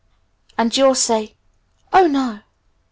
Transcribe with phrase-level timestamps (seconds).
[0.57, 1.35] And you'll say,
[1.93, 2.39] 'Oh, no!